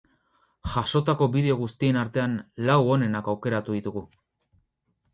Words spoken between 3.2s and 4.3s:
aukeratu ditugu.